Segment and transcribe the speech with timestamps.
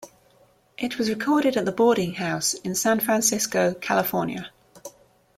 [0.79, 4.49] It was recorded at The Boarding House in San Francisco, California.